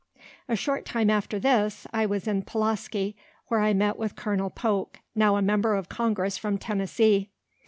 [0.49, 3.15] A short time after this, I was in Pulaski,
[3.49, 7.29] where I met with Colonel Polk, now a member of Congress from Tennessee.